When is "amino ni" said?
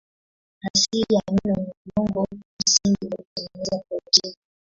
1.27-1.73